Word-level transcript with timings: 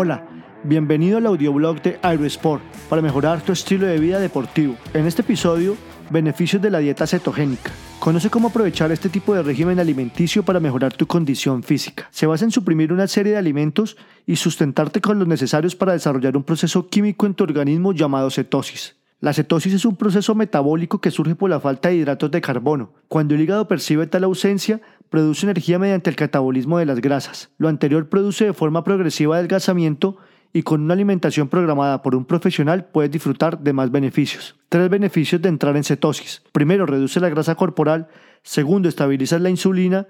Hola, 0.00 0.24
bienvenido 0.62 1.18
al 1.18 1.26
audioblog 1.26 1.82
de 1.82 1.98
Aerosport 2.02 2.62
para 2.88 3.02
mejorar 3.02 3.40
tu 3.40 3.50
estilo 3.50 3.84
de 3.84 3.98
vida 3.98 4.20
deportivo. 4.20 4.76
En 4.94 5.06
este 5.08 5.22
episodio, 5.22 5.76
beneficios 6.08 6.62
de 6.62 6.70
la 6.70 6.78
dieta 6.78 7.04
cetogénica. 7.04 7.72
Conoce 7.98 8.30
cómo 8.30 8.46
aprovechar 8.46 8.92
este 8.92 9.08
tipo 9.08 9.34
de 9.34 9.42
régimen 9.42 9.80
alimenticio 9.80 10.44
para 10.44 10.60
mejorar 10.60 10.92
tu 10.92 11.08
condición 11.08 11.64
física. 11.64 12.06
Se 12.12 12.28
basa 12.28 12.44
en 12.44 12.52
suprimir 12.52 12.92
una 12.92 13.08
serie 13.08 13.32
de 13.32 13.38
alimentos 13.38 13.96
y 14.24 14.36
sustentarte 14.36 15.00
con 15.00 15.18
los 15.18 15.26
necesarios 15.26 15.74
para 15.74 15.94
desarrollar 15.94 16.36
un 16.36 16.44
proceso 16.44 16.86
químico 16.86 17.26
en 17.26 17.34
tu 17.34 17.42
organismo 17.42 17.92
llamado 17.92 18.30
cetosis. 18.30 18.94
La 19.20 19.32
cetosis 19.32 19.74
es 19.74 19.84
un 19.84 19.96
proceso 19.96 20.36
metabólico 20.36 21.00
que 21.00 21.10
surge 21.10 21.34
por 21.34 21.50
la 21.50 21.58
falta 21.58 21.88
de 21.88 21.96
hidratos 21.96 22.30
de 22.30 22.40
carbono. 22.40 22.92
Cuando 23.08 23.34
el 23.34 23.40
hígado 23.40 23.66
percibe 23.66 24.06
tal 24.06 24.22
ausencia, 24.22 24.80
produce 25.10 25.46
energía 25.46 25.78
mediante 25.78 26.10
el 26.10 26.16
catabolismo 26.16 26.78
de 26.78 26.86
las 26.86 27.00
grasas. 27.00 27.50
Lo 27.58 27.68
anterior 27.68 28.08
produce 28.08 28.46
de 28.46 28.52
forma 28.52 28.84
progresiva 28.84 29.36
adelgazamiento 29.36 30.16
y 30.52 30.62
con 30.62 30.82
una 30.82 30.94
alimentación 30.94 31.48
programada 31.48 32.02
por 32.02 32.14
un 32.14 32.24
profesional 32.24 32.86
puedes 32.86 33.10
disfrutar 33.10 33.58
de 33.60 33.72
más 33.72 33.90
beneficios. 33.90 34.56
Tres 34.68 34.88
beneficios 34.88 35.42
de 35.42 35.48
entrar 35.48 35.76
en 35.76 35.84
cetosis. 35.84 36.42
Primero, 36.52 36.86
reduce 36.86 37.20
la 37.20 37.28
grasa 37.28 37.54
corporal. 37.54 38.08
Segundo, 38.42 38.88
estabilizas 38.88 39.40
la 39.40 39.50
insulina. 39.50 40.06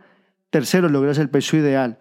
Tercero, 0.51 0.89
logras 0.89 1.19
el 1.19 1.31
peso 1.31 1.57
ideal. 1.57 1.99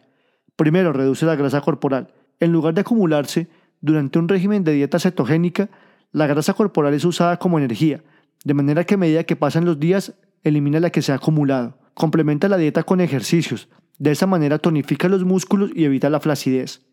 Primero, 0.56 0.94
reduce 0.94 1.26
la 1.26 1.36
grasa 1.36 1.62
corporal. 1.62 2.14
En 2.40 2.52
lugar 2.52 2.74
de 2.74 2.82
acumularse, 2.82 3.48
durante 3.82 4.20
un 4.20 4.28
régimen 4.28 4.64
de 4.64 4.74
dieta 4.74 5.00
cetogénica, 5.00 5.70
la 6.12 6.28
grasa 6.28 6.54
corporal 6.54 6.94
es 6.94 7.06
usada 7.06 7.38
como 7.38 7.60
energía, 7.60 8.04
de 8.44 8.54
manera 8.54 8.84
que 8.86 8.96
a 8.96 8.98
medida 8.98 9.24
que 9.24 9.36
pasan 9.36 9.66
los 9.66 9.80
días, 9.80 10.14
elimina 10.44 10.80
la 10.80 10.90
que 10.90 11.02
se 11.02 11.12
ha 11.12 11.16
acumulado. 11.16 11.78
Complementa 11.98 12.48
la 12.48 12.58
dieta 12.58 12.84
con 12.84 13.02
ejercicios, 13.02 13.70
de 13.98 14.12
esa 14.12 14.28
manera 14.28 14.60
tonifica 14.60 15.10
los 15.10 15.26
músculos 15.26 15.72
y 15.74 15.84
evita 15.84 16.12
la 16.12 16.20
flacidez. 16.20 16.86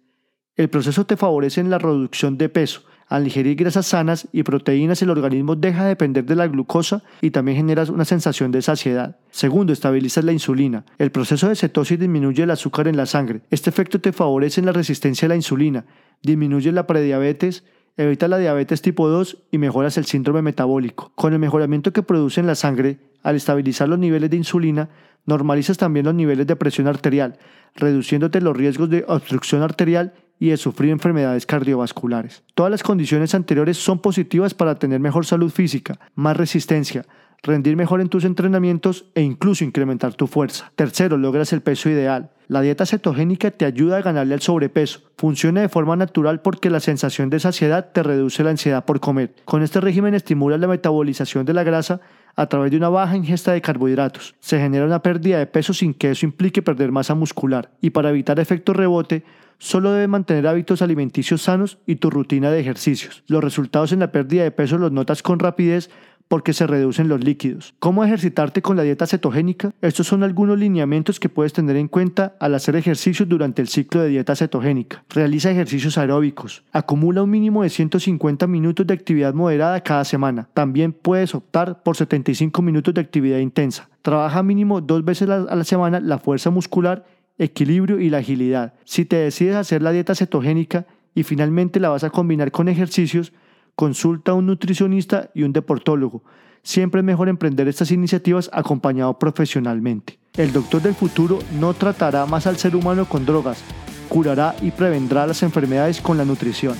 El 0.56 0.70
proceso 0.70 1.04
te 1.04 1.18
favorece 1.18 1.60
en 1.60 1.68
la 1.68 1.76
reducción 1.76 2.38
de 2.38 2.48
peso. 2.48 2.84
Al 3.06 3.26
ingerir 3.26 3.54
grasas 3.56 3.84
sanas 3.84 4.28
y 4.32 4.44
proteínas, 4.44 5.02
el 5.02 5.10
organismo 5.10 5.56
deja 5.56 5.82
de 5.82 5.90
depender 5.90 6.24
de 6.24 6.36
la 6.36 6.46
glucosa 6.46 7.02
y 7.20 7.32
también 7.32 7.58
generas 7.58 7.90
una 7.90 8.06
sensación 8.06 8.50
de 8.50 8.62
saciedad. 8.62 9.18
Segundo, 9.30 9.74
estabilizas 9.74 10.24
la 10.24 10.32
insulina. 10.32 10.86
El 10.96 11.10
proceso 11.10 11.50
de 11.50 11.56
cetosis 11.56 12.00
disminuye 12.00 12.42
el 12.42 12.50
azúcar 12.50 12.88
en 12.88 12.96
la 12.96 13.04
sangre. 13.04 13.42
Este 13.50 13.68
efecto 13.68 14.00
te 14.00 14.14
favorece 14.14 14.60
en 14.60 14.66
la 14.66 14.72
resistencia 14.72 15.26
a 15.26 15.28
la 15.28 15.36
insulina, 15.36 15.84
disminuye 16.22 16.72
la 16.72 16.86
prediabetes 16.86 17.62
evita 17.96 18.28
la 18.28 18.38
diabetes 18.38 18.82
tipo 18.82 19.08
2 19.08 19.44
y 19.52 19.58
mejoras 19.58 19.96
el 19.98 20.04
síndrome 20.04 20.42
metabólico. 20.42 21.12
Con 21.14 21.32
el 21.32 21.38
mejoramiento 21.38 21.92
que 21.92 22.02
produce 22.02 22.40
en 22.40 22.46
la 22.46 22.54
sangre, 22.54 22.98
al 23.24 23.34
estabilizar 23.34 23.88
los 23.88 23.98
niveles 23.98 24.30
de 24.30 24.36
insulina, 24.36 24.90
normalizas 25.26 25.78
también 25.78 26.06
los 26.06 26.14
niveles 26.14 26.46
de 26.46 26.54
presión 26.54 26.86
arterial, 26.86 27.38
reduciéndote 27.74 28.40
los 28.40 28.56
riesgos 28.56 28.88
de 28.90 29.04
obstrucción 29.08 29.62
arterial 29.62 30.12
y 30.38 30.50
de 30.50 30.56
sufrir 30.56 30.90
enfermedades 30.90 31.46
cardiovasculares. 31.46 32.44
Todas 32.54 32.70
las 32.70 32.82
condiciones 32.82 33.34
anteriores 33.34 33.78
son 33.78 33.98
positivas 33.98 34.54
para 34.54 34.78
tener 34.78 35.00
mejor 35.00 35.26
salud 35.26 35.50
física, 35.50 35.98
más 36.14 36.36
resistencia, 36.36 37.06
rendir 37.44 37.76
mejor 37.76 38.00
en 38.00 38.08
tus 38.08 38.24
entrenamientos 38.24 39.04
e 39.14 39.22
incluso 39.22 39.64
incrementar 39.64 40.14
tu 40.14 40.26
fuerza. 40.26 40.72
Tercero, 40.74 41.16
logras 41.16 41.52
el 41.52 41.60
peso 41.60 41.88
ideal. 41.88 42.30
La 42.48 42.60
dieta 42.60 42.84
cetogénica 42.84 43.50
te 43.50 43.64
ayuda 43.64 43.98
a 43.98 44.02
ganarle 44.02 44.34
al 44.34 44.42
sobrepeso. 44.42 45.00
Funciona 45.16 45.62
de 45.62 45.68
forma 45.68 45.96
natural 45.96 46.40
porque 46.40 46.68
la 46.68 46.80
sensación 46.80 47.30
de 47.30 47.40
saciedad 47.40 47.90
te 47.92 48.02
reduce 48.02 48.44
la 48.44 48.50
ansiedad 48.50 48.84
por 48.84 49.00
comer. 49.00 49.34
Con 49.44 49.62
este 49.62 49.80
régimen 49.80 50.14
estimula 50.14 50.58
la 50.58 50.66
metabolización 50.66 51.46
de 51.46 51.54
la 51.54 51.62
grasa 51.62 52.00
a 52.36 52.46
través 52.46 52.70
de 52.70 52.76
una 52.76 52.88
baja 52.88 53.16
ingesta 53.16 53.52
de 53.52 53.62
carbohidratos. 53.62 54.34
Se 54.40 54.58
genera 54.58 54.84
una 54.84 55.02
pérdida 55.02 55.38
de 55.38 55.46
peso 55.46 55.72
sin 55.72 55.94
que 55.94 56.10
eso 56.10 56.26
implique 56.26 56.62
perder 56.62 56.92
masa 56.92 57.14
muscular. 57.14 57.70
Y 57.80 57.90
para 57.90 58.10
evitar 58.10 58.38
efecto 58.40 58.72
rebote, 58.72 59.24
solo 59.58 59.92
debes 59.92 60.08
mantener 60.08 60.46
hábitos 60.46 60.82
alimenticios 60.82 61.42
sanos 61.42 61.78
y 61.86 61.96
tu 61.96 62.10
rutina 62.10 62.50
de 62.50 62.60
ejercicios. 62.60 63.22
Los 63.26 63.42
resultados 63.42 63.92
en 63.92 64.00
la 64.00 64.12
pérdida 64.12 64.42
de 64.42 64.50
peso 64.50 64.76
los 64.76 64.92
notas 64.92 65.22
con 65.22 65.38
rapidez 65.38 65.90
porque 66.28 66.52
se 66.52 66.66
reducen 66.66 67.08
los 67.08 67.22
líquidos. 67.22 67.74
¿Cómo 67.78 68.04
ejercitarte 68.04 68.62
con 68.62 68.76
la 68.76 68.82
dieta 68.82 69.06
cetogénica? 69.06 69.72
Estos 69.82 70.06
son 70.06 70.22
algunos 70.22 70.58
lineamientos 70.58 71.20
que 71.20 71.28
puedes 71.28 71.52
tener 71.52 71.76
en 71.76 71.88
cuenta 71.88 72.36
al 72.40 72.54
hacer 72.54 72.76
ejercicios 72.76 73.28
durante 73.28 73.62
el 73.62 73.68
ciclo 73.68 74.02
de 74.02 74.08
dieta 74.08 74.34
cetogénica. 74.34 75.04
Realiza 75.10 75.50
ejercicios 75.50 75.98
aeróbicos. 75.98 76.64
Acumula 76.72 77.22
un 77.22 77.30
mínimo 77.30 77.62
de 77.62 77.70
150 77.70 78.46
minutos 78.46 78.86
de 78.86 78.94
actividad 78.94 79.34
moderada 79.34 79.80
cada 79.82 80.04
semana. 80.04 80.48
También 80.54 80.92
puedes 80.92 81.34
optar 81.34 81.82
por 81.82 81.96
75 81.96 82.62
minutos 82.62 82.94
de 82.94 83.00
actividad 83.00 83.38
intensa. 83.38 83.88
Trabaja 84.02 84.42
mínimo 84.42 84.80
dos 84.80 85.04
veces 85.04 85.28
a 85.28 85.54
la 85.54 85.64
semana 85.64 86.00
la 86.00 86.18
fuerza 86.18 86.50
muscular, 86.50 87.06
equilibrio 87.38 88.00
y 88.00 88.10
la 88.10 88.18
agilidad. 88.18 88.74
Si 88.84 89.04
te 89.04 89.16
decides 89.16 89.56
hacer 89.56 89.82
la 89.82 89.92
dieta 89.92 90.14
cetogénica 90.14 90.86
y 91.14 91.22
finalmente 91.22 91.80
la 91.80 91.88
vas 91.88 92.04
a 92.04 92.10
combinar 92.10 92.50
con 92.50 92.68
ejercicios, 92.68 93.32
Consulta 93.74 94.32
a 94.32 94.34
un 94.34 94.46
nutricionista 94.46 95.30
y 95.34 95.42
un 95.42 95.52
deportólogo. 95.52 96.22
Siempre 96.62 97.00
es 97.00 97.04
mejor 97.04 97.28
emprender 97.28 97.68
estas 97.68 97.90
iniciativas 97.90 98.48
acompañado 98.52 99.18
profesionalmente. 99.18 100.18
El 100.36 100.52
doctor 100.52 100.80
del 100.82 100.94
futuro 100.94 101.40
no 101.58 101.74
tratará 101.74 102.24
más 102.26 102.46
al 102.46 102.56
ser 102.56 102.74
humano 102.74 103.06
con 103.06 103.26
drogas, 103.26 103.62
curará 104.08 104.54
y 104.62 104.70
prevendrá 104.70 105.26
las 105.26 105.42
enfermedades 105.42 106.00
con 106.00 106.16
la 106.16 106.24
nutrición. 106.24 106.76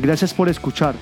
Gracias 0.00 0.34
por 0.34 0.48
escuchar. 0.48 0.94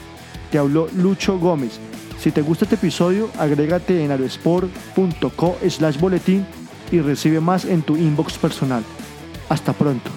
Te 0.50 0.58
habló 0.58 0.88
Lucho 0.96 1.38
Gómez. 1.38 1.80
Si 2.18 2.30
te 2.30 2.42
gusta 2.42 2.64
este 2.64 2.76
episodio, 2.76 3.30
agrégate 3.38 4.04
en 4.04 4.10
aerosport.co 4.10 5.56
slash 5.68 5.98
boletín 5.98 6.46
y 6.92 7.00
recibe 7.00 7.40
más 7.40 7.64
en 7.64 7.82
tu 7.82 7.96
inbox 7.96 8.38
personal. 8.38 8.82
Hasta 9.48 9.72
pronto. 9.72 10.10